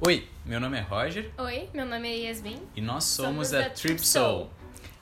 [0.00, 2.60] Oi, meu nome é Roger Oi, meu nome é Yasmin.
[2.74, 4.24] e nós somos, Somos da da Trip Soul.
[4.40, 4.50] Soul.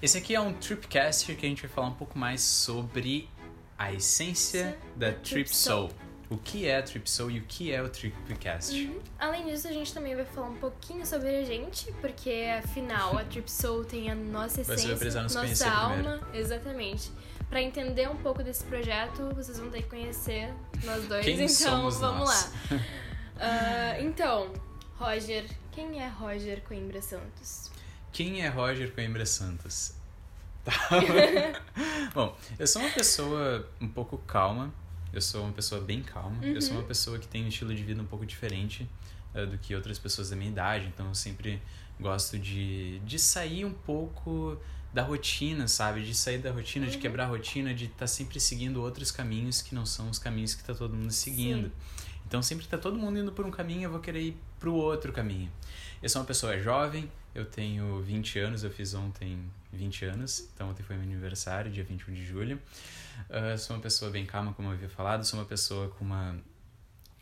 [0.01, 3.29] Esse aqui é um Tripcast que a gente vai falar um pouco mais sobre
[3.77, 5.91] a essência da da Trip Soul.
[6.31, 8.73] O que é a Trip Soul e o que é o Tripcast.
[8.75, 8.99] Uhum.
[9.19, 13.25] Além disso, a gente também vai falar um pouquinho sobre a gente, porque afinal a
[13.25, 17.11] Trip Soul tem a nossa essência, nossa alma, exatamente.
[17.51, 20.53] Pra entender um pouco desse projeto, vocês vão ter que conhecer
[20.85, 22.53] nós dois, Quem então vamos nós?
[22.71, 22.81] lá.
[23.37, 24.51] Ah, então,
[24.99, 27.71] Roger, quem é Roger Coimbra Santos?
[28.13, 29.95] Quem é Roger Coimbra Santos?
[30.65, 30.73] Tá.
[32.15, 34.73] Bom, eu sou uma pessoa um pouco calma.
[35.13, 36.45] Eu sou uma pessoa bem calma.
[36.45, 36.79] Eu sou Uhum.
[36.81, 38.89] uma pessoa que tem um estilo de vida um pouco diferente
[39.35, 40.87] eh, do que outras pessoas da minha idade.
[40.87, 41.61] Então eu sempre
[42.01, 44.57] gosto de, de sair um pouco
[44.93, 46.05] da rotina, sabe?
[46.05, 47.01] De sair da rotina, de Uhum.
[47.03, 50.63] quebrar a rotina, de estar sempre seguindo outros caminhos que não são os caminhos que
[50.65, 51.71] tá todo mundo seguindo.
[52.27, 55.13] Então sempre tá todo mundo indo por um caminho, eu vou querer ir pro outro
[55.13, 55.51] caminho.
[56.03, 59.39] Eu sou uma pessoa jovem, eu tenho 20 anos, eu fiz ontem
[59.73, 62.61] 20 anos, então ontem foi meu aniversário, dia 21 de julho.
[63.29, 66.37] Ah, sou uma pessoa bem calma, como eu havia falado, sou uma pessoa com uma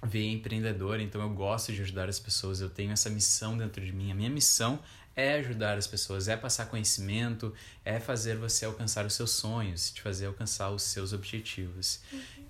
[0.05, 3.92] veia empreendedora, então eu gosto de ajudar as pessoas, eu tenho essa missão dentro de
[3.92, 4.11] mim.
[4.11, 4.81] A minha missão
[5.14, 10.00] é ajudar as pessoas, é passar conhecimento, é fazer você alcançar os seus sonhos, te
[10.00, 12.00] fazer alcançar os seus objetivos.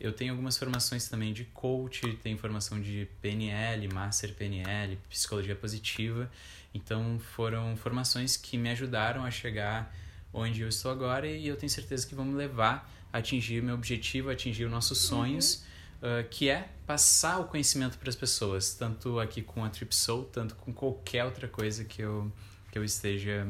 [0.03, 6.29] Eu tenho algumas formações também de coach, tenho formação de PNL, Master PNL, Psicologia Positiva.
[6.75, 9.95] Então foram formações que me ajudaram a chegar
[10.35, 13.77] onde eu estou agora e eu tenho certeza que vão me levar a atingir meu
[13.77, 15.63] objetivo, a atingir os nossos sonhos,
[16.03, 20.25] ah, que é passar o conhecimento para as pessoas, tanto aqui com a Trip Soul,
[20.25, 22.33] tanto com qualquer outra coisa que eu,
[22.73, 23.47] que eu esteja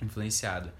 [0.00, 0.72] influenciado.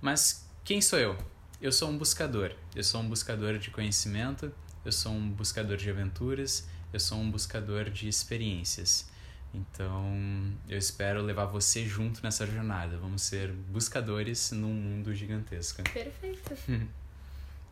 [0.00, 1.18] Mas quem sou eu?
[1.60, 2.52] Eu sou um buscador.
[2.74, 4.52] Eu sou um buscador de conhecimento,
[4.84, 9.08] eu sou um buscador de aventuras, eu sou um buscador de experiências.
[9.52, 12.96] Então, eu espero levar você junto nessa jornada.
[12.98, 15.82] Vamos ser buscadores num mundo gigantesco.
[15.82, 16.56] Perfeito.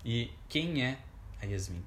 [0.08, 0.98] E quem é
[1.42, 1.82] a Yasmin?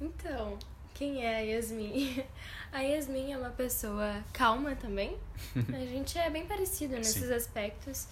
[0.00, 0.56] Então,
[0.94, 2.24] quem é a Yasmin?
[2.70, 5.18] A Yasmin é uma pessoa calma também.
[5.74, 7.34] A gente é bem parecido nesses Sim.
[7.34, 8.06] aspectos.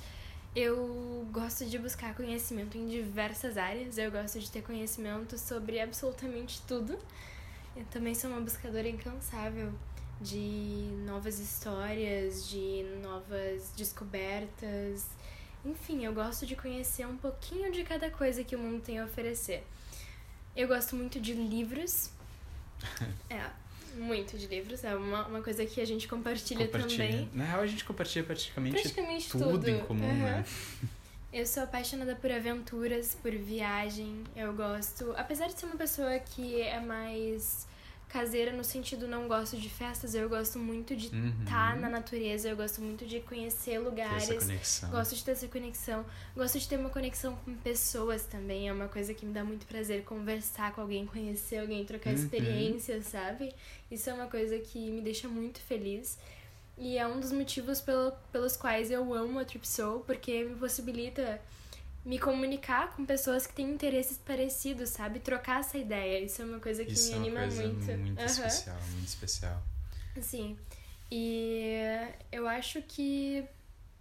[0.55, 3.97] Eu gosto de buscar conhecimento em diversas áreas.
[3.99, 6.99] Eu gosto de ter conhecimento sobre absolutamente tudo.
[7.77, 9.72] Eu também sou uma buscadora incansável
[10.21, 15.06] de novas histórias, de novas descobertas.
[15.65, 19.05] Enfim, eu gosto de conhecer um pouquinho de cada coisa que o mundo tem a
[19.05, 19.65] oferecer.
[20.56, 22.10] Eu gosto muito de livros.
[23.31, 23.49] É,
[23.97, 24.84] muito de livros.
[24.84, 27.28] É uma, uma coisa que a gente compartilha, também.
[27.34, 29.71] Na real, a gente compartilha praticamente, Praticamente tudo, tudo.
[29.71, 30.34] em comum, né?
[30.34, 30.45] Aham.
[31.33, 34.25] Eu sou apaixonada por aventuras, por viagem.
[34.34, 35.15] Eu gosto.
[35.17, 37.69] Apesar de ser uma pessoa que é mais
[38.10, 41.32] caseira no sentido não gosto de festas, eu gosto muito de Uhum.
[41.44, 44.28] estar na natureza, eu gosto muito de conhecer lugares.
[44.91, 46.04] Gosto de ter essa conexão.
[46.37, 48.69] Gosto de ter uma conexão com pessoas também.
[48.69, 52.16] É uma coisa que me dá muito prazer conversar com alguém, conhecer alguém, trocar Uhum.
[52.16, 53.54] experiências, sabe?
[53.91, 56.19] Isso é uma coisa que me deixa muito feliz.
[56.77, 60.56] E é um dos motivos pelo, pelos quais eu amo a Trip Soul, porque me
[60.56, 61.41] possibilita
[62.05, 65.21] me comunicar com pessoas que têm interesses parecidos, sabe?
[65.21, 66.25] Trocar essa ideia.
[66.25, 67.93] Isso é uma coisa que Isso me é uma anima coisa muito.
[67.99, 68.31] muito Aham.
[68.31, 69.62] especial, muito especial.
[70.21, 70.56] Sim.
[71.10, 71.75] E
[72.31, 73.44] eu acho que.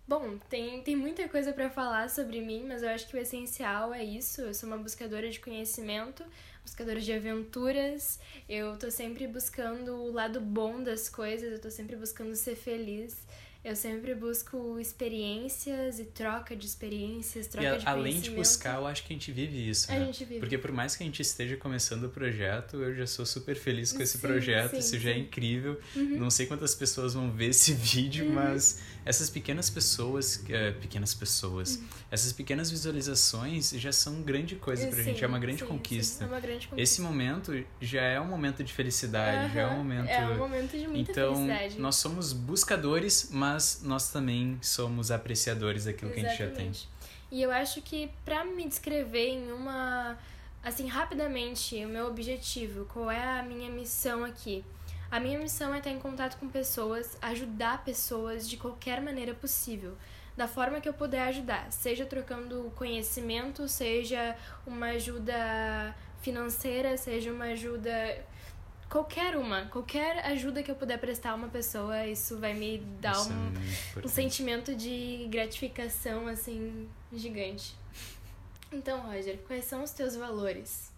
[0.08, 3.94] Bom, tem, tem muita coisa pra falar sobre mim, mas eu acho que o essencial
[3.94, 4.42] é isso.
[4.42, 6.24] Eu sou uma buscadora de conhecimento,
[6.64, 8.20] buscadora de aventuras.
[8.48, 13.18] Eu tô sempre buscando o lado bom das coisas, eu tô sempre buscando ser feliz.
[13.62, 18.76] Eu sempre busco experiências e troca de experiências, E troca a- de além de buscar,
[18.78, 20.06] eu acho que a gente vive isso, A né?
[20.06, 20.40] gente vive.
[20.40, 23.92] Porque por mais que a gente esteja começando o projeto, eu já sou super feliz
[23.92, 25.20] com esse Sim, projeto, sim, isso já é sim.
[25.22, 25.78] incrível.
[25.94, 26.18] Uhum.
[26.20, 31.82] Não sei quantas pessoas vão ver esse vídeo, mas essas pequenas pessoas, eh, pequenas pessoas,
[32.10, 36.18] essas pequenas visualizações já são grande coisa pra gente, é uma Sim, grande sim, conquista.
[36.20, 36.82] sim, é uma grande conquista.
[36.82, 40.78] Esse momento já é um momento de felicidade, já é um momento É um momento
[40.78, 41.80] de muita então, felicidade.
[41.82, 43.49] nós somos buscadores, mas
[43.84, 46.68] nós também somos apreciadores daquilo que a gente já tem.
[46.68, 46.90] Exatamente.
[47.32, 50.18] E eu acho que pra me descrever em uma.
[50.64, 54.64] Assim, rapidamente, o meu objetivo, qual é a minha missão aqui?
[55.12, 59.98] A minha missão é estar em contato com pessoas, ajudar pessoas de qualquer maneira possível.
[60.38, 64.36] Da forma que eu puder ajudar, seja trocando conhecimento, seja
[64.66, 67.92] uma ajuda financeira, seja uma ajuda.
[68.90, 73.12] Qualquer uma, qualquer ajuda que eu puder prestar a uma pessoa, isso vai me dar
[73.12, 77.76] Isso é um, um sentimento de gratificação, assim, gigante.
[78.72, 80.90] Então, Roger, quais são os teus valores?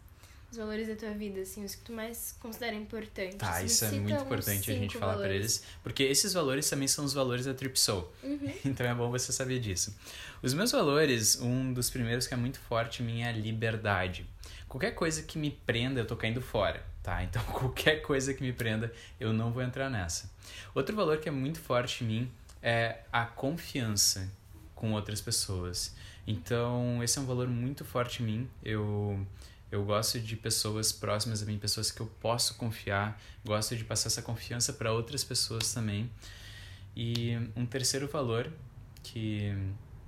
[0.51, 3.37] os valores da tua vida, assim, os que tu mais considera importantes.
[3.37, 7.05] Tá, isso é muito importante a gente falar para eles, porque esses valores também são
[7.05, 8.11] os valores da Trip Soul.
[8.21, 8.51] Uhum.
[8.65, 9.95] Então é bom você saber disso.
[10.41, 14.25] Os meus valores, um dos primeiros que é muito forte em mim é a liberdade.
[14.67, 17.23] Qualquer coisa que me prenda, eu tô caindo fora, tá?
[17.23, 20.31] Então qualquer coisa que me prenda, eu não vou entrar nessa.
[20.73, 22.31] Outro valor que é muito forte em mim
[22.61, 24.31] é a confiança
[24.75, 25.95] com outras pessoas.
[26.25, 28.49] Então, esse é um valor muito forte em mim.
[28.63, 29.25] Eu
[29.71, 34.07] eu gosto de pessoas próximas a mim, pessoas que eu posso confiar, gosto de passar
[34.07, 36.11] essa confiança para outras pessoas também.
[36.93, 38.51] E um terceiro valor
[39.01, 39.55] que,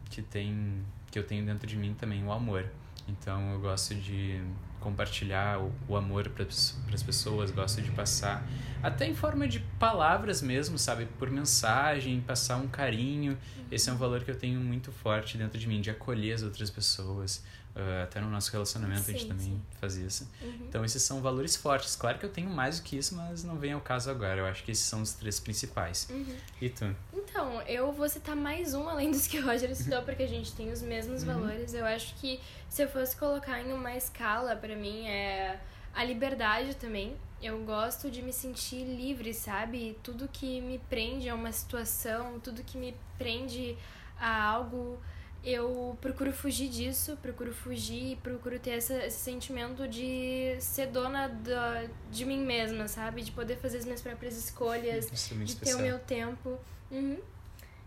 [0.10, 2.70] que, tem, que eu tenho dentro de mim também, o amor.
[3.08, 4.42] Então eu gosto de
[4.84, 8.46] compartilhar o, o amor para as pessoas, gosto de passar,
[8.82, 11.08] até em forma de palavras mesmo, sabe?
[11.18, 13.38] Por mensagem, passar um carinho.
[13.72, 16.44] Esse é um valor que eu tenho muito forte dentro de mim, de acolher as
[16.44, 17.44] outras pessoas,
[17.76, 19.62] Uh, até no nosso relacionamento sim, a gente também sim.
[19.82, 20.30] faz isso.
[20.44, 20.66] Uhum.
[20.70, 21.96] Então, esses são valores fortes.
[21.96, 24.42] Claro que eu tenho mais do que isso, mas não vem ao caso agora.
[24.42, 26.08] Eu acho que esses são os três principais.
[26.12, 26.36] Uhum.
[26.62, 26.96] E tu?
[27.12, 30.52] Então, eu vou citar mais um além dos que o Roger citou, porque a gente
[30.54, 31.34] tem os mesmos uhum.
[31.34, 31.74] valores.
[31.74, 32.40] Eu acho que
[32.70, 35.60] se eu fosse colocar em uma escala, para mim, é
[35.94, 37.16] a liberdade também.
[37.42, 39.98] Eu gosto de me sentir livre, sabe?
[40.02, 43.78] Tudo que me prende a uma situação, tudo que me prende
[44.18, 45.00] a algo
[45.44, 51.86] eu procuro fugir disso, procuro fugir, procuro ter essa, esse sentimento de ser dona da,
[52.10, 53.22] de mim mesma, sabe?
[53.22, 55.78] De poder fazer as minhas próprias escolhas, é de especial.
[55.78, 56.58] ter o meu tempo.
[56.90, 57.20] Uhum.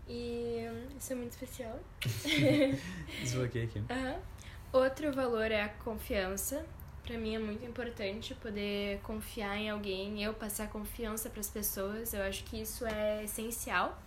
[0.07, 0.67] E
[0.99, 1.79] isso é muito especial.
[3.21, 3.79] Desbloqueei aqui.
[3.79, 4.19] Uhum.
[4.71, 6.63] Outro valor é a confiança.
[7.07, 12.13] Para mim é muito importante poder confiar em alguém, eu passar confiança para as pessoas.
[12.13, 13.97] Eu acho que isso é essencial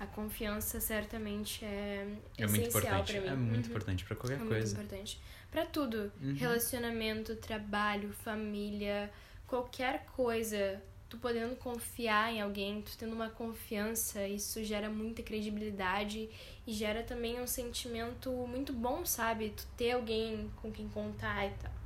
[0.00, 3.26] a confiança certamente é, é essencial para mim.
[3.26, 3.70] É muito uhum.
[3.70, 4.54] importante para qualquer é coisa.
[4.54, 5.20] É muito importante.
[5.50, 6.10] Para tudo.
[6.22, 6.34] Uhum.
[6.34, 9.12] Relacionamento, trabalho, família,
[9.46, 10.82] qualquer coisa.
[11.06, 16.30] Tu podendo confiar em alguém, tu tendo uma confiança, isso gera muita credibilidade
[16.66, 19.52] e gera também um sentimento muito bom, sabe?
[19.54, 21.79] Tu ter alguém com quem contar e tal.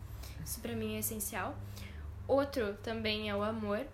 [0.45, 1.57] Isso para mim é essencial.
[2.27, 3.87] Outro também é o amor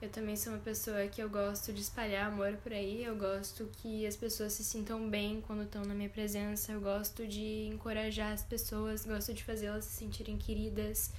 [0.00, 3.68] eu também sou uma pessoa que eu gosto de espalhar amor por aí, eu gosto
[3.82, 8.32] que as pessoas se sintam bem quando estão na minha presença, eu gosto de encorajar
[8.32, 11.12] as pessoas, gosto de fazê-las se sentirem queridas,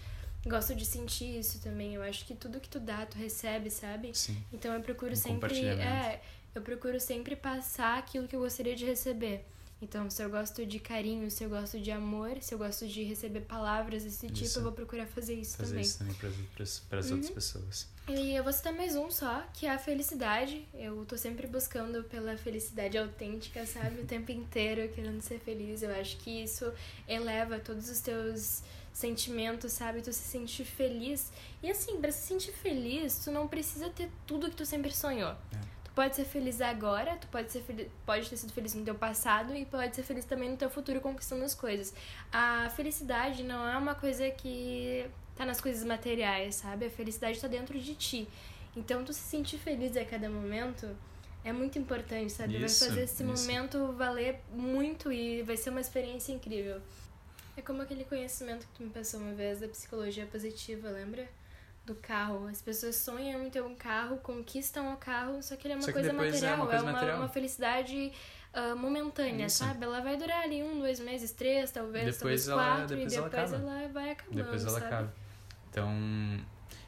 [0.47, 1.93] gosto de sentir isso também.
[1.93, 4.17] Eu acho que tudo que tu dá, tu recebe, sabe?
[4.17, 4.35] Sim.
[4.51, 6.19] Então eu procuro um sempre, é,
[6.55, 9.45] eu procuro sempre passar aquilo que eu gostaria de receber.
[9.81, 13.03] Então, se eu gosto de carinho, se eu gosto de amor, se eu gosto de
[13.03, 14.59] receber palavras desse tipo, isso.
[14.59, 15.83] eu vou procurar fazer isso fazer também.
[15.83, 17.15] Fazer isso também para as uhum.
[17.15, 17.87] outras pessoas.
[18.07, 20.67] E eu vou citar mais um só, que é a felicidade.
[20.73, 24.01] Eu tô sempre buscando pela felicidade autêntica, sabe?
[24.01, 25.81] O tempo inteiro querendo ser feliz.
[25.81, 26.71] Eu acho que isso
[27.07, 28.61] eleva todos os teus
[28.93, 30.01] sentimentos, sabe?
[30.01, 31.31] Tu se sentir feliz.
[31.63, 35.31] E assim, pra se sentir feliz, tu não precisa ter tudo que tu sempre sonhou.
[35.31, 35.80] É.
[35.91, 39.53] Tu pode ser feliz agora, tu pode, ser pode ter sido feliz no teu passado
[39.53, 41.93] e pode ser feliz também no teu futuro conquistando as coisas.
[42.31, 45.05] A felicidade não é uma coisa que
[45.35, 46.85] tá nas coisas materiais, sabe?
[46.85, 48.25] A felicidade tá dentro de ti.
[48.73, 50.87] Então, tu se sentir feliz a cada momento
[51.43, 52.63] é muito importante, sabe?
[52.63, 53.45] Isso, vai fazer esse isso.
[53.45, 56.81] momento valer muito e vai ser uma experiência incrível.
[57.57, 61.27] É como aquele conhecimento que tu me passou uma vez da psicologia positiva, lembra?
[61.85, 62.47] Do carro.
[62.47, 65.81] As pessoas sonham em ter um carro, conquistam o carro, só que ele é uma
[65.83, 67.17] só coisa material, é uma, coisa é uma, material.
[67.17, 68.11] uma felicidade
[68.53, 69.57] uh, momentânea, Isso.
[69.57, 69.83] sabe?
[69.83, 73.15] Ela vai durar ali um, dois meses, três, talvez, Depois talvez ela- quatro, depois e
[73.17, 73.71] ela depois acaba.
[73.79, 74.85] ela vai acabando, Depois ela sabe?
[74.85, 75.13] acaba.
[75.69, 76.45] Então,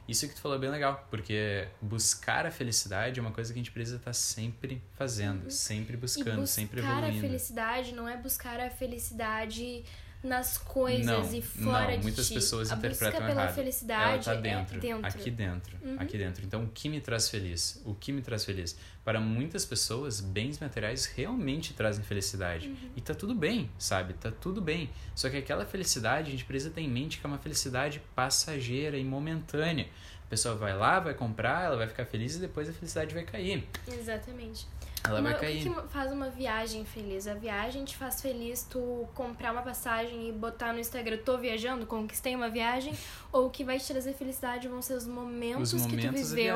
[0.08, 3.60] isso que tu falou é bem legal, porque buscar a felicidade é uma coisa que
[3.60, 5.98] a gente precisa estar sempre fazendo, sempre Uhum.
[5.98, 7.22] E buscando, buscar sempre a evoluindo.
[7.22, 9.84] felicidade não é buscar a felicidade
[10.24, 12.34] nas coisas Não, e fora não, de muitas ti.
[12.36, 13.56] pessoas a interpretam busca pela errado.
[13.56, 15.06] felicidade Ela tá dentro, é dentro.
[15.08, 15.96] aqui dentro, Uhum.
[16.00, 16.46] aqui dentro.
[16.46, 17.82] Então, o que me traz feliz?
[17.86, 18.78] O que me traz feliz?
[19.04, 22.70] Para muitas pessoas, bens materiais realmente trazem felicidade.
[22.70, 22.76] Uhum.
[22.96, 24.14] E tá tudo bem, sabe?
[24.14, 24.90] Tá tudo bem.
[25.14, 28.98] Só que aquela felicidade, a gente precisa ter em mente que é uma felicidade passageira
[28.98, 29.88] e momentânea.
[30.26, 33.24] A pessoa vai lá, vai comprar, ela vai ficar feliz e depois a felicidade vai
[33.24, 33.68] cair.
[33.88, 34.66] Exatamente.
[35.06, 35.68] Ela Uma- vai cair.
[35.68, 37.28] O que, que faz uma viagem feliz?
[37.28, 41.86] A viagem te faz feliz tu comprar uma passagem e botar no Instagram, tô viajando,
[41.86, 42.94] conquistei uma viagem,
[43.32, 46.32] ou o que vai te trazer felicidade vão ser os momentos, Os que tu momentos
[46.32, 46.56] viveu,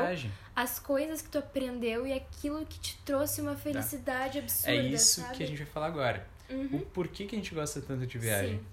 [0.56, 5.20] as coisas que tu aprendeu e aquilo que te trouxe uma felicidade absurda, É isso
[5.20, 5.36] sabe?
[5.36, 6.26] que a gente vai falar agora.
[6.48, 6.68] Uhum.
[6.72, 8.58] O porquê que a gente gosta tanto de viagem?
[8.58, 8.64] Sim.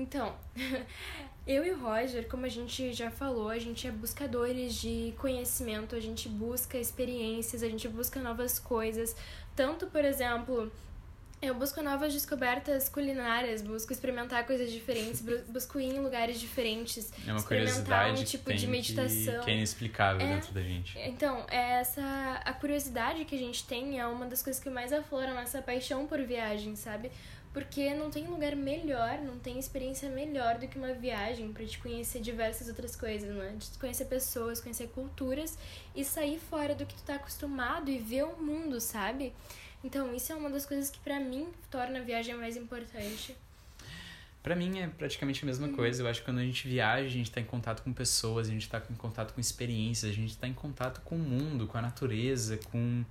[0.00, 0.34] Então,
[1.46, 5.94] eu e o Roger, como a gente já falou, a gente é buscadores de conhecimento,
[5.94, 9.14] a gente busca experiências, a gente busca novas coisas.
[9.54, 10.72] Tanto, por exemplo,
[11.42, 17.10] Eu busco novas descobertas culinárias, busco experimentar coisas diferentes, busco ir em lugares diferentes.
[17.26, 19.38] É uma experimentar um tipo de meditação.
[19.38, 20.98] Que, que é inexplicável é, dentro da gente.
[20.98, 22.02] Então, é essa
[22.44, 25.62] a curiosidade que a gente tem é uma das coisas que mais aflora a nossa
[25.62, 27.10] paixão por viagem, sabe?
[27.52, 31.78] Porque não tem lugar melhor, não tem experiência melhor do que uma viagem para te
[31.78, 33.56] conhecer diversas outras coisas, né?
[33.58, 35.58] De conhecer pessoas, conhecer culturas
[35.94, 39.32] e sair fora do que tu tá acostumado e ver o mundo, sabe?
[39.82, 43.36] Então, isso é uma das coisas que para mim torna a viagem mais importante.
[44.42, 45.74] Para mim é praticamente a mesma uhum.
[45.74, 46.02] coisa.
[46.02, 48.50] Eu acho que quando a gente viaja, a gente está em contato com pessoas, a
[48.50, 51.76] gente está em contato com experiências, a gente está em contato com o mundo, com
[51.76, 53.04] a natureza, com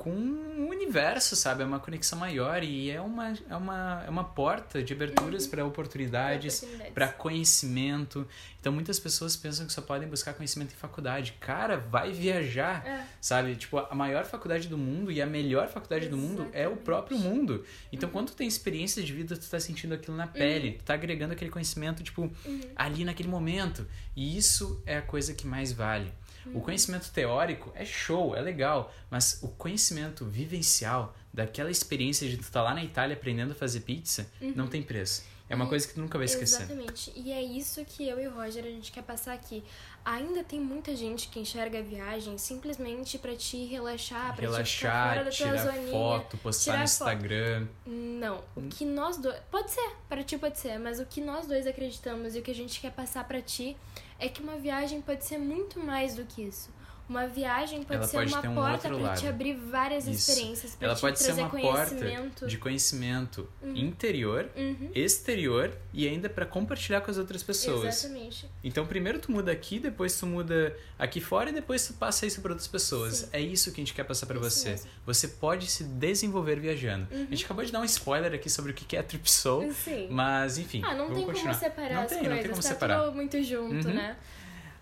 [0.00, 1.62] com o universo, sabe?
[1.62, 5.50] É uma conexão maior e é uma, é uma, é uma porta de aberturas uhum.
[5.50, 6.64] para oportunidades,
[6.94, 8.26] para conhecimento.
[8.58, 11.34] Então muitas pessoas pensam que só podem buscar conhecimento em faculdade.
[11.38, 13.04] Cara, vai viajar, é.
[13.20, 13.54] sabe?
[13.56, 16.34] Tipo, a maior faculdade do mundo e a melhor faculdade Exatamente.
[16.34, 17.62] do mundo é o próprio mundo.
[17.92, 18.12] Então uhum.
[18.14, 20.78] quando tu tem experiência de vida, tu tá sentindo aquilo na pele, uhum.
[20.78, 22.60] tu tá agregando aquele conhecimento, tipo, uhum.
[22.74, 23.86] ali naquele momento.
[24.16, 26.10] E isso é a coisa que mais vale.
[26.46, 32.42] O conhecimento teórico é show, é legal, mas o conhecimento vivencial daquela experiência de tu
[32.42, 34.52] estar tá lá na Itália aprendendo a fazer pizza uhum.
[34.56, 35.24] não tem preço.
[35.50, 36.62] É uma coisa que tu nunca vai esquecer.
[36.62, 37.12] Exatamente.
[37.16, 39.64] E é isso que eu e o Roger a gente quer passar aqui.
[40.04, 45.08] Ainda tem muita gente que enxerga a viagem simplesmente para te relaxar, para te ficar
[45.08, 47.66] fora da tirar tua zoninha, foto, postar no Instagram.
[47.66, 47.90] Foto.
[47.90, 51.48] Não, o que nós dois, pode ser, para ti pode ser, mas o que nós
[51.48, 53.76] dois acreditamos e o que a gente quer passar para ti
[54.20, 56.70] é que uma viagem pode ser muito mais do que isso.
[57.10, 60.30] Uma viagem pode ela ser pode uma um porta para te abrir várias Isso.
[60.30, 62.30] experiências, para te pode trazer ser uma conhecimento.
[62.30, 63.74] porta de conhecimento uhum.
[63.74, 64.92] interior, uhum.
[64.94, 68.04] exterior e ainda para compartilhar com as outras pessoas.
[68.04, 68.48] Exatamente.
[68.62, 72.40] Então, primeiro tu muda aqui, depois tu muda aqui fora e depois tu passa isso
[72.40, 73.16] para outras pessoas.
[73.16, 73.28] Sim.
[73.32, 74.70] É isso que a gente quer passar para você.
[74.70, 74.90] Mesmo.
[75.04, 77.08] Você pode se desenvolver viajando.
[77.12, 77.22] Uhum.
[77.24, 79.72] A gente acabou de dar um spoiler aqui sobre o que é a Trip Soul,
[79.72, 80.06] Sim.
[80.12, 81.54] mas enfim, Ah, não tem continuar.
[81.54, 82.36] como separar não as tem, coisas.
[82.36, 83.00] Não tem como tá separar.
[83.02, 83.94] tudo muito junto, uhum.
[83.94, 84.16] né?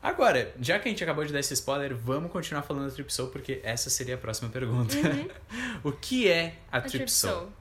[0.02, 3.12] Agora, já que a gente acabou de dar esse spoiler, vamos continuar falando da Trip
[3.12, 4.94] Soul, porque essa seria a próxima pergunta.
[4.96, 5.28] Uhum.
[5.90, 7.34] o que é a, a Trip, Trip Soul?
[7.34, 7.52] Soul?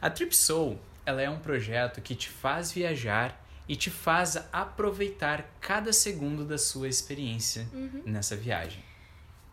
[0.00, 5.48] A Trip Soul, ela é um projeto que te faz viajar e te faz aproveitar
[5.60, 8.02] cada segundo da sua experiência uhum.
[8.04, 8.82] nessa viagem.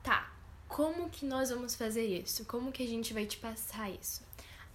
[0.04, 0.32] Tá.
[0.68, 2.44] Como que nós vamos fazer isso?
[2.46, 4.22] Como que a gente vai te passar isso?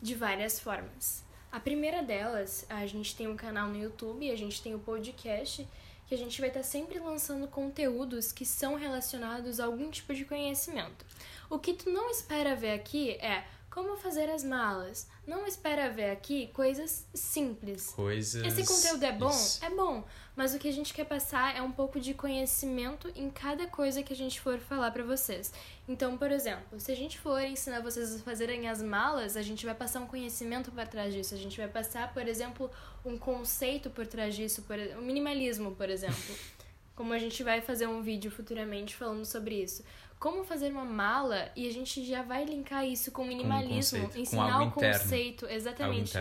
[0.00, 1.22] De várias formas.
[1.52, 5.66] A primeira delas, a gente tem um canal no YouTube, a gente tem o podcast
[6.10, 10.24] que a gente vai estar sempre lançando conteúdos que são relacionados a algum tipo de
[10.24, 11.06] conhecimento.
[11.48, 15.08] O que tu não espera ver aqui é como fazer as malas.
[15.24, 17.92] Não espera ver aqui coisas simples.
[17.94, 18.44] Coisas.
[18.44, 19.30] Esse conteúdo é bom?
[19.30, 19.64] Isso.
[19.64, 20.04] É bom.
[20.34, 24.02] Mas o que a gente quer passar é um pouco de conhecimento em cada coisa
[24.02, 25.52] que a gente for falar para vocês.
[25.88, 29.64] Então, por exemplo, se a gente for ensinar vocês a fazerem as malas, a gente
[29.64, 31.34] vai passar um conhecimento por trás disso.
[31.34, 32.68] A gente vai passar, por exemplo,
[33.04, 36.34] um conceito por trás disso, por, o minimalismo, por exemplo.
[36.96, 39.82] Como a gente vai fazer um vídeo futuramente falando sobre isso
[40.20, 44.58] como fazer uma mala e a gente já vai linkar isso com minimalismo, com ensinar
[44.58, 46.12] com o conceito, exatamente.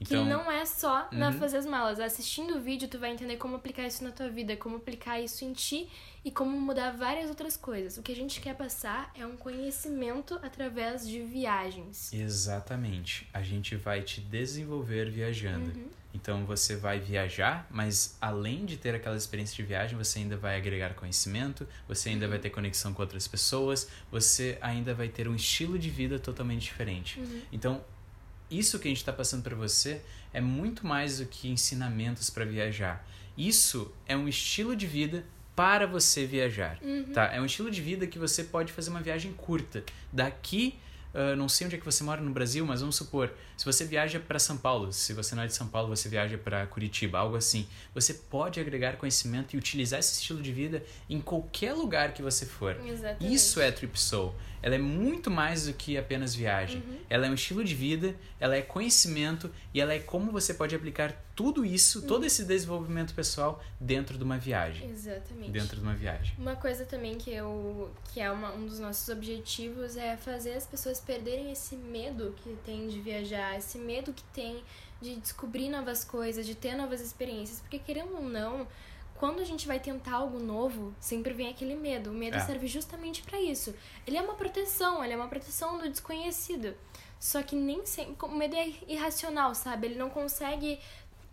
[0.00, 1.18] Então, que não é só uhum.
[1.18, 1.98] na fazer as malas.
[1.98, 5.44] Assistindo o vídeo, tu vai entender como aplicar isso na tua vida, como aplicar isso
[5.44, 5.88] em ti
[6.24, 7.98] e como mudar várias outras coisas.
[7.98, 12.12] O que a gente quer passar é um conhecimento através de viagens.
[12.12, 13.28] Exatamente.
[13.32, 15.76] A gente vai te desenvolver viajando.
[15.76, 16.01] Uhum.
[16.14, 20.56] Então você vai viajar, mas além de ter aquela experiência de viagem, você ainda vai
[20.56, 25.34] agregar conhecimento, você ainda vai ter conexão com outras pessoas, você ainda vai ter um
[25.34, 27.18] estilo de vida totalmente diferente.
[27.18, 27.40] Uhum.
[27.50, 27.84] Então,
[28.50, 30.02] isso que a gente está passando para você
[30.32, 33.06] é muito mais do que ensinamentos para viajar.
[33.36, 35.24] Isso é um estilo de vida
[35.56, 37.12] para você viajar, uhum.
[37.12, 37.32] tá?
[37.32, 39.84] É um estilo de vida que você pode fazer uma viagem curta.
[40.12, 40.78] Daqui
[41.14, 43.84] Uh, não sei onde é que você mora no Brasil, mas vamos supor, se você
[43.84, 47.18] viaja para São Paulo, se você não é de São Paulo, você viaja para Curitiba,
[47.18, 52.14] algo assim, você pode agregar conhecimento e utilizar esse estilo de vida em qualquer lugar
[52.14, 52.76] que você for.
[52.86, 53.34] Exatamente.
[53.34, 54.34] Isso é Trip Soul.
[54.62, 56.82] Ela é muito mais do que apenas viagem.
[56.86, 56.98] Uhum.
[57.10, 60.74] Ela é um estilo de vida, ela é conhecimento e ela é como você pode
[60.74, 64.90] aplicar tudo isso, todo esse desenvolvimento pessoal dentro de uma viagem.
[64.90, 65.50] Exatamente.
[65.50, 66.34] Dentro de uma viagem.
[66.38, 70.66] Uma coisa também que eu que é uma, um dos nossos objetivos é fazer as
[70.66, 74.62] pessoas perderem esse medo que tem de viajar, esse medo que tem
[75.00, 78.68] de descobrir novas coisas, de ter novas experiências, porque querendo ou não,
[79.16, 82.10] quando a gente vai tentar algo novo, sempre vem aquele medo.
[82.10, 82.40] O medo É.
[82.40, 83.74] serve justamente para isso.
[84.06, 86.74] Ele é uma proteção, ele é uma proteção do desconhecido.
[87.18, 88.16] Só que nem sempre.
[88.26, 89.86] O medo é irracional, sabe?
[89.86, 90.80] Ele não consegue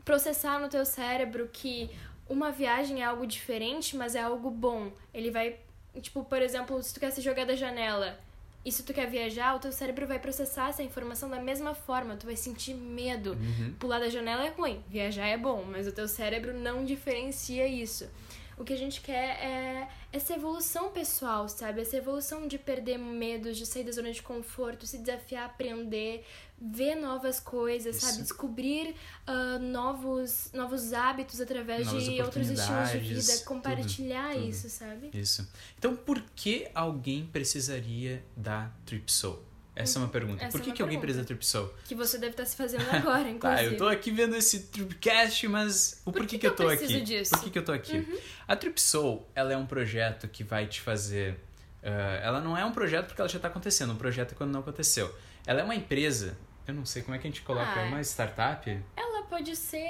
[0.05, 1.89] processar no teu cérebro que
[2.27, 4.91] uma viagem é algo diferente, mas é algo bom.
[5.13, 5.57] Ele vai.
[6.01, 8.17] Tipo, por exemplo, se tu quer se jogar da janela,
[8.65, 12.17] E se tu quer viajar, o teu cérebro vai processar essa informação da mesma forma.
[12.17, 13.31] Tu vai sentir medo.
[13.31, 13.73] Uhum.
[13.79, 18.09] Pular da janela é ruim, viajar é bom, mas o teu cérebro não diferencia isso.
[18.59, 21.79] O que a gente quer é essa evolução pessoal, sabe?
[21.79, 26.25] Essa evolução de perder medos, de sair da zona de conforto, se desafiar, aprender,
[26.61, 28.05] ver novas coisas, Isso.
[28.05, 28.21] sabe?
[28.21, 34.49] Descobrir ah, novos, novos hábitos através Novas de outros estilos de vida, compartilhar tudo.
[34.49, 35.09] isso, sabe?
[35.13, 35.49] Isso.
[35.77, 39.48] Então, por que alguém precisaria da Tripsoul?
[39.81, 40.43] Essa é uma pergunta.
[40.43, 41.23] Essa por é que, uma que alguém pergunta.
[41.23, 41.73] precisa da Tripsoul?
[41.85, 43.39] Que você deve estar se fazendo agora, inclusive.
[43.63, 46.63] Tá, eu tô aqui vendo esse Tripcast, mas o Por porquê que que, eu tô
[46.63, 46.99] eu aqui?
[47.01, 47.33] disso?
[47.33, 47.39] Uhum.
[47.39, 48.21] Por que, que eu tô aqui?
[48.47, 51.39] A Tripsoul, ela é um projeto que vai te fazer.
[51.83, 54.51] ah, ela não é um projeto porque ela já tá acontecendo, um projeto é quando
[54.51, 55.15] não aconteceu.
[55.47, 57.87] Ela é uma empresa, eu não sei como é que a gente coloca, Ah, é
[57.87, 58.69] uma startup?
[58.97, 59.87] Ela pode ser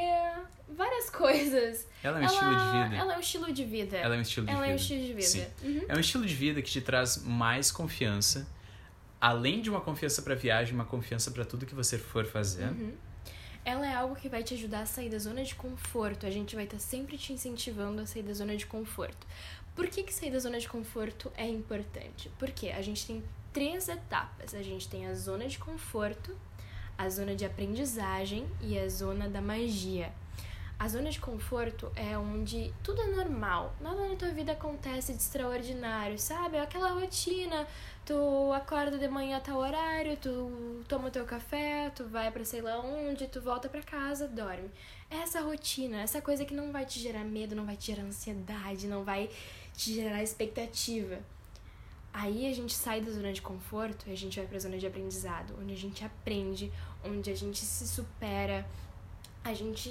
[0.69, 1.87] várias coisas.
[2.03, 2.95] Ela é um ela, estilo de vida.
[2.95, 3.97] Ela é um estilo de vida.
[3.97, 4.71] Ela é um estilo de Ela vida.
[4.71, 5.27] é um estilo de vida.
[5.27, 5.47] Sim.
[5.63, 5.85] Uhum.
[5.87, 8.47] É um estilo de vida que te traz mais confiança,
[9.19, 12.65] além de uma confiança para viagem, uma confiança para tudo que você for fazer.
[12.65, 12.93] Uhum.
[13.65, 16.25] Ela é algo que vai te ajudar a sair da zona de conforto.
[16.25, 19.27] A gente vai estar sempre te incentivando a sair da zona de conforto.
[19.75, 22.31] Por que, que sair da zona de conforto é importante?
[22.39, 23.23] Porque a gente tem
[23.53, 24.55] três etapas.
[24.55, 26.35] A gente tem a zona de conforto,
[26.97, 30.11] a zona de aprendizagem e a zona da magia.
[30.79, 35.19] A zona de conforto é onde tudo é normal, nada na tua vida acontece de
[35.19, 36.55] extraordinário, sabe?
[36.55, 37.67] É aquela rotina,
[38.05, 42.61] tu acorda de manhã a tal horário, tu toma teu café, tu vai pra sei
[42.61, 44.71] lá onde, tu volta pra casa, dorme.
[45.11, 48.07] É essa rotina, essa coisa que não vai te gerar medo, não vai te gerar
[48.07, 49.29] ansiedade, não vai
[49.73, 51.19] te gerar expectativa.
[52.13, 54.87] Aí a gente sai da zona de conforto e a gente vai pra zona de
[54.87, 56.71] aprendizado, onde a gente aprende,
[57.03, 58.65] onde a gente se supera,
[59.43, 59.89] a gente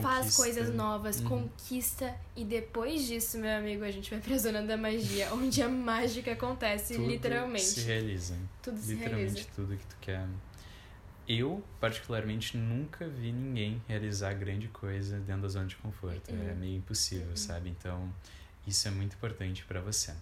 [0.00, 0.42] faz Conquista.
[0.42, 1.28] coisas novas, Uhum.
[1.28, 5.68] conquista e depois disso, meu amigo, a gente vai pra zona da magia, onde a
[5.68, 7.64] mágica acontece Tudo literalmente.
[7.64, 8.36] se realiza.
[8.62, 9.48] Tudo se Literalmente realiza.
[9.54, 10.26] tudo que tu quer.
[11.28, 16.30] Eu, particularmente, nunca vi ninguém realizar grande coisa dentro da zona de conforto.
[16.30, 16.56] É Uhum.
[16.56, 17.36] meio impossível, Uhum.
[17.36, 17.68] sabe?
[17.68, 18.12] Então,
[18.66, 20.12] isso é muito importante para você.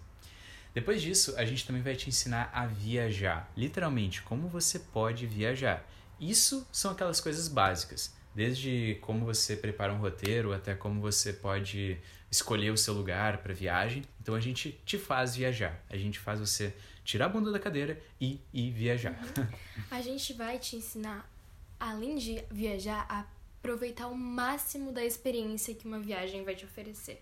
[0.73, 3.51] Depois disso, a gente também vai te ensinar a viajar.
[3.57, 5.83] Literalmente, como você pode viajar.
[6.19, 8.13] Isso são aquelas coisas básicas.
[8.33, 11.97] Desde como você prepara um roteiro até como você pode
[12.31, 14.03] escolher o seu lugar para viagem.
[14.21, 15.83] Então a gente te faz viajar.
[15.89, 19.19] A gente faz você tirar a bunda da cadeira e ir viajar.
[19.89, 21.27] A gente vai te ensinar,
[21.79, 23.25] além de viajar, a
[23.59, 27.21] aproveitar o máximo da experiência que uma viagem vai te oferecer.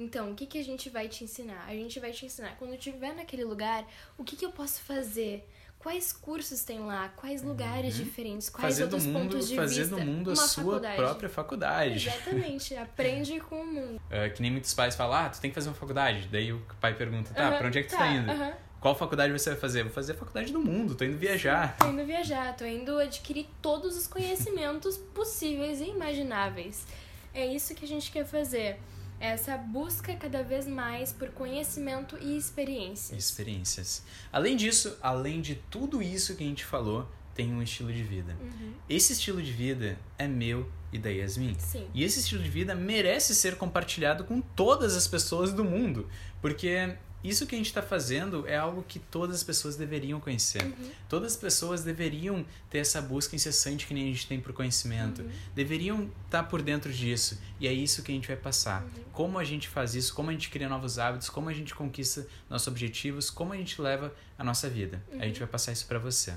[0.00, 1.62] Então, o que, que a gente vai te ensinar?
[1.68, 3.86] A gente vai te ensinar, quando eu estiver naquele lugar,
[4.16, 5.46] o que, que eu posso fazer?
[5.78, 7.10] Quais cursos tem lá?
[7.16, 8.48] Quais lugares diferentes?
[8.48, 8.70] Quais Uhum.
[8.70, 9.96] fazer outros mundo, pontos de fazer vista?
[9.96, 10.96] do mundo a sua faculdade.
[10.96, 12.08] própria faculdade.
[12.08, 14.00] Exatamente, aprende com o mundo.
[14.10, 16.28] É, que nem muitos pais falam, ah, tu tem que fazer uma faculdade.
[16.32, 18.30] Daí o pai pergunta, tá, Aham, pra onde é que tu tá, tá indo?
[18.30, 18.52] aham.
[18.80, 19.82] Qual faculdade você vai fazer?
[19.82, 21.76] Vou fazer a faculdade do mundo, tô indo viajar.
[21.78, 26.86] Tô indo viajar, tô indo adquirir todos os conhecimentos possíveis e imagináveis.
[27.34, 28.78] É isso que a gente quer fazer.
[29.20, 33.14] Essa busca cada vez mais por conhecimento e experiência.
[33.14, 34.02] Experiências.
[34.32, 38.36] Além disso, além de tudo isso que a gente falou, tem um estilo de vida.
[38.40, 38.72] Uhum.
[38.88, 41.54] Esse estilo de vida é meu e da Yasmin.
[41.58, 41.86] Sim.
[41.94, 46.08] E esse estilo de vida merece ser compartilhado com todas as pessoas do mundo,
[46.40, 50.62] porque isso que a gente está fazendo é algo que todas as pessoas deveriam conhecer.
[50.62, 50.90] Uhum.
[51.08, 55.22] Todas as pessoas deveriam ter essa busca incessante que nem a gente tem por conhecimento.
[55.22, 55.30] Uhum.
[55.54, 57.38] Deveriam estar por dentro disso.
[57.58, 58.82] E é isso que a gente vai passar.
[58.82, 58.90] Uhum.
[59.12, 62.26] Como a gente faz isso, como a gente cria novos hábitos, como a gente conquista
[62.48, 65.02] nossos objetivos, como a gente leva a nossa vida.
[65.18, 66.34] A gente vai passar isso para você.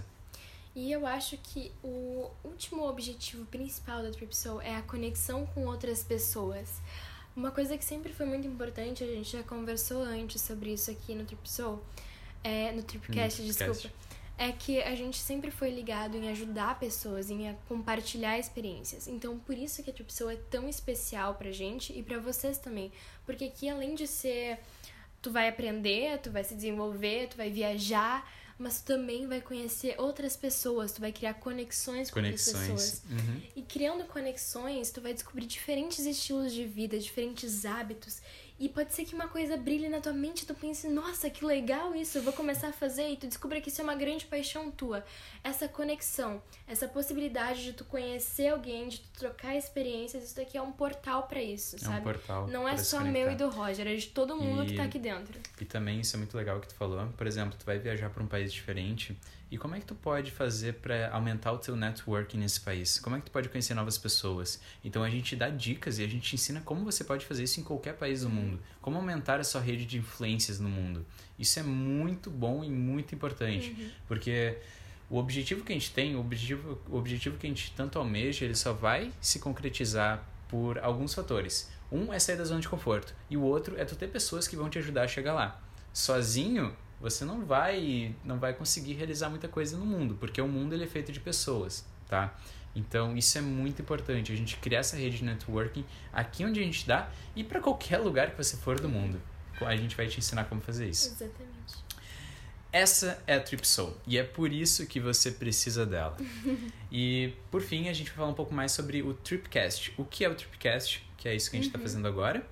[0.75, 5.65] E eu acho que o último objetivo principal da Trip Soul é a conexão com
[5.67, 6.81] outras pessoas.
[7.35, 11.15] Uma coisa que sempre foi muito importante, a gente já conversou antes sobre isso aqui
[11.15, 11.83] no Trip Soul,
[12.43, 13.73] é, no Tripcast, No desculpa.
[13.73, 14.13] Tripcast.
[14.35, 19.07] É que a gente sempre foi ligado em ajudar pessoas, em compartilhar experiências.
[19.07, 22.57] Então, por isso que a Trip Soul é tão especial pra gente e pra vocês
[22.57, 22.91] também.
[23.25, 24.59] Porque aqui, além de ser
[25.21, 29.95] tu vai aprender, tu vai se desenvolver, tu vai viajar, mas tu também vai conhecer
[29.97, 32.67] outras pessoas, tu vai criar conexões com outras pessoas.
[32.67, 33.03] Conexões.
[33.09, 33.41] Uhum.
[33.55, 38.21] E criando conexões, tu vai descobrir diferentes estilos de vida, diferentes hábitos.
[38.63, 41.43] E pode ser que uma coisa brilhe na tua mente e tu pense, nossa, que
[41.43, 43.09] legal isso, eu vou começar a fazer.
[43.09, 45.03] E tu descubra que isso é uma grande paixão tua.
[45.43, 50.61] Essa conexão, essa possibilidade de tu conhecer alguém, de tu trocar experiências, isso daqui é
[50.61, 51.99] um portal pra isso, É sabe?
[51.99, 52.47] um portal.
[52.47, 54.83] Não é para só meu e do Roger, é de todo mundo que E- tá
[54.85, 55.37] aqui dentro.
[55.59, 57.05] E também isso é muito legal que tu falou.
[57.17, 59.13] Por exemplo, tu vai viajar para um país diferente
[59.53, 62.97] e como é que tu pode fazer para aumentar o teu networking nesse país?
[62.99, 64.59] Como é que tu pode conhecer novas pessoas?
[64.83, 67.63] Então a gente dá dicas e a gente ensina como você pode fazer isso em
[67.63, 68.59] qualquer país do mundo.
[68.81, 71.05] como aumentar a sua rede de influências no mundo.
[71.37, 73.89] Isso é muito bom e muito importante, Uhum.
[74.07, 74.57] porque
[75.09, 78.43] o objetivo que a gente tem, o objetivo, o objetivo que a gente tanto almeja,
[78.45, 81.69] ele só vai se concretizar por alguns fatores.
[81.91, 84.55] Um é sair da zona de conforto e o outro é tu ter pessoas que
[84.55, 85.61] vão te ajudar a chegar lá.
[85.93, 90.73] Sozinho, você não vai não vai conseguir realizar muita coisa no mundo, porque o mundo
[90.73, 92.33] ele é feito de pessoas, tá?
[92.75, 96.63] Então, isso é muito importante, a gente criar essa rede de networking aqui onde a
[96.63, 99.21] gente dá e para qualquer lugar que você for do mundo.
[99.61, 101.09] A gente vai te ensinar como fazer isso.
[101.09, 101.83] Exatamente.
[102.71, 106.17] Essa é a Trip Soul e é por isso que você precisa dela.
[106.91, 109.93] e por fim, a gente vai falar um pouco mais sobre o Tripcast.
[109.97, 111.05] O que é o Tripcast?
[111.15, 112.45] Que é isso que a gente está fazendo agora.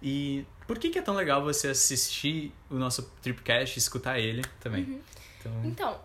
[0.00, 4.42] E por que, que é tão legal você assistir o nosso Tripcast e escutar ele
[4.60, 5.00] também?
[5.40, 6.00] Então, Então,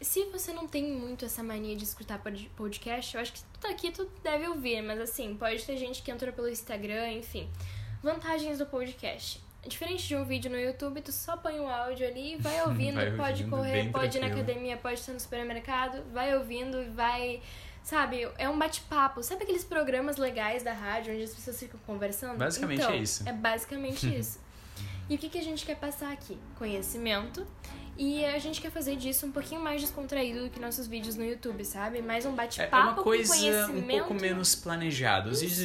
[0.00, 3.58] se você não tem muito essa mania de escutar pod- podcast, eu acho que tu
[3.60, 7.48] tá aqui, tu deve ouvir, mas assim, pode ter gente que entrou pelo Instagram, enfim.
[8.02, 9.42] Vantagens do podcast.
[9.66, 12.94] Diferente de um vídeo no YouTube, tu só põe o áudio ali e vai ouvindo,
[12.94, 14.48] Vai pode ouvindo, correr, bem pode ir na tranquilo.
[14.50, 17.42] academia, pode estar no supermercado, vai ouvindo e vai.
[17.88, 19.22] Sabe, é um bate-papo.
[19.22, 22.36] Sabe aqueles programas legais da rádio onde as pessoas ficam conversando?
[22.36, 23.26] Basicamente então, é isso.
[23.26, 24.38] É basicamente isso.
[25.08, 26.38] E o que, que a gente quer passar aqui?
[26.58, 27.46] Conhecimento.
[27.98, 31.24] E a gente quer fazer disso um pouquinho mais descontraído do que nossos vídeos no
[31.24, 32.00] YouTube, sabe?
[32.00, 33.98] Mais um é bate-papo é uma com coisa um conhecimento.
[33.98, 35.28] pouco menos planejada.
[35.28, 35.58] Os vídeos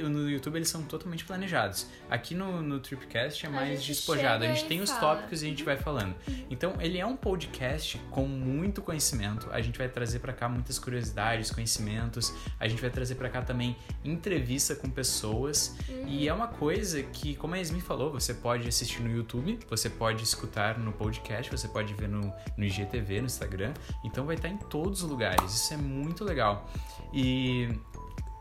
[0.00, 1.86] no YouTube, eles são totalmente planejados.
[2.08, 4.44] Aqui no, no Tripcast é mais gente despojado.
[4.44, 5.16] A gente tem os fala.
[5.16, 6.14] tópicos e a gente vai falando.
[6.48, 9.50] Então, ele é um podcast com muito conhecimento.
[9.52, 12.32] A gente vai trazer pra cá muitas curiosidades, conhecimentos.
[12.58, 15.76] A gente vai trazer pra cá também entrevista com pessoas.
[16.06, 19.90] E é uma coisa que, como a Yasmin falou, você pode assistir no YouTube, você
[19.90, 23.74] pode escutar no podcast, você pode ver no, no IGTV, no Instagram.
[24.04, 25.52] Então vai estar em todos os lugares.
[25.52, 26.70] Isso é muito legal.
[27.12, 27.68] E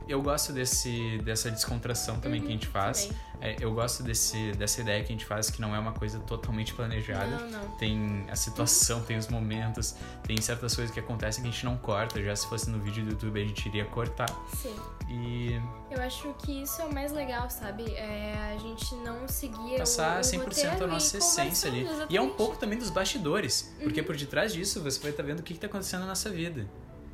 [0.07, 3.05] eu gosto desse, dessa descontração também que a gente faz.
[3.05, 3.17] também.
[3.41, 6.17] É, eu gosto desse, dessa ideia que a gente faz, que não é uma coisa
[6.19, 7.27] totalmente planejada.
[7.39, 7.69] Não, não.
[7.77, 11.77] Tem a situação, tem os momentos, tem certas coisas que acontecem que a gente não
[11.77, 12.23] corta.
[12.23, 14.29] Já se fosse no vídeo do YouTube a gente iria cortar.
[14.55, 14.75] Sim.
[15.09, 15.61] E
[15.91, 17.83] Eu acho que isso é o mais legal, sabe?
[17.95, 21.81] É a gente não seguir passar o, o 100% roteiro a nossa essência ali.
[21.83, 22.31] conversando, E é um exatamente.
[22.31, 22.37] Uhum.
[22.37, 25.67] pouco também dos bastidores, porque por detrás disso você vai estar vendo o que está
[25.67, 26.65] acontecendo na nossa vida.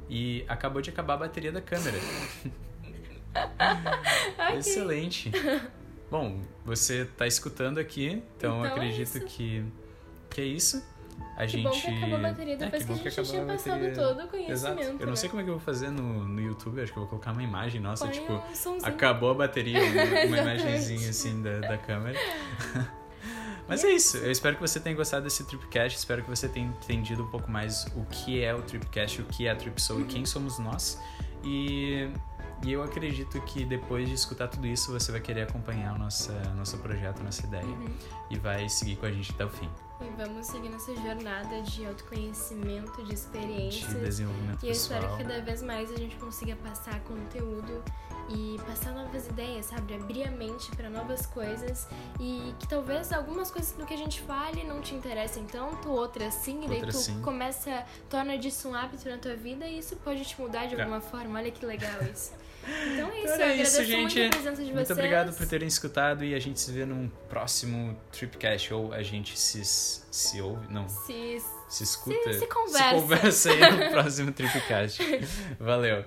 [0.08, 1.98] E acabou de acabar a bateria da câmera.
[4.50, 4.58] Ok.
[4.58, 5.32] Excelente.
[6.10, 9.26] Bom, você está escutando aqui, então, Então é acredito isso.
[9.26, 9.64] que,
[10.30, 10.84] que é isso.
[11.38, 11.64] A Que gente.
[11.64, 13.94] bom que acabou a bateria É, depois que que, bom a gente tinha passado bateria.
[13.96, 14.52] todo o conhecimento.
[14.52, 14.82] Exato.
[14.82, 15.16] Eu não né?
[15.16, 17.32] sei como é que eu vou fazer no, no YouTube, acho que eu vou colocar
[17.32, 21.78] uma imagem nossa, Põe tipo, um acabou a bateria, uma, uma imagenzinha assim da, da
[21.78, 22.18] câmera.
[23.68, 26.66] Mas é isso, eu espero que você tenha gostado desse Tripcast, espero que você tenha
[26.68, 30.02] entendido um pouco mais o que é o Tripcast, o que é a Trip Soul
[30.02, 31.00] e quem somos nós.
[31.44, 32.10] E,
[32.64, 36.32] e eu acredito que depois de escutar tudo isso, você vai querer acompanhar o nosso,
[36.56, 37.88] nosso projeto, nossa ideia Uhum.
[38.30, 39.70] e vai seguir com a gente até o fim
[40.02, 43.94] E vamos seguir nessa jornada de autoconhecimento, de de experiências.
[43.94, 45.18] desenvolvimento E eu espero pessoal.
[45.18, 47.84] que cada vez mais a gente consiga passar conteúdo
[48.32, 49.96] e passar novas ideias, sabe?
[49.96, 51.88] Abrir a mente para novas coisas
[52.20, 56.36] e que talvez algumas coisas do que a gente fale não te interessem tanto, outras
[56.36, 57.22] sim, e daí Outras tu sim.
[57.22, 60.80] começa, torna disso um hábito na tua vida e isso pode te mudar de É.
[60.82, 61.40] alguma forma.
[61.40, 62.32] Olha que legal isso.
[62.94, 64.20] Então é isso, Então é isso, gente.
[64.20, 64.98] muito a presença de Muito vocês.
[65.00, 68.74] obrigado por terem escutado e a gente se vê num próximo Tripcast.
[68.74, 70.66] Ou a gente se, se ouve.
[70.72, 72.34] Não, Se se escuta.
[72.34, 72.96] se conversa.
[72.96, 75.02] Se conversa aí no próximo Tripcast.
[75.60, 76.04] Valeu.